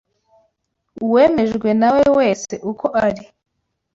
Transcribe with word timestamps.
uwemejwe 1.05 1.69
na 1.79 1.89
we 1.95 2.03
wese 2.17 2.53
uko 2.71 2.85
ari 3.05 3.25